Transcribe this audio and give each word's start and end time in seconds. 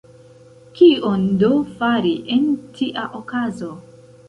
Kion 0.79 1.27
do 1.43 1.51
fari 1.75 2.15
en 2.39 2.49
tia 2.81 3.07
okazo? 3.23 3.73